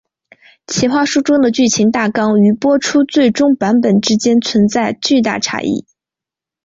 [0.65, 5.85] 企划书中的剧情大纲与播出的最终版本之间存在巨大差异。